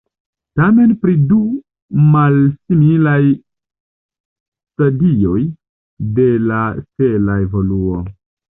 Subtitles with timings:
[0.59, 1.35] Temas pri du
[2.15, 5.39] malsimilaj stadioj
[6.19, 8.03] de la stela evoluo.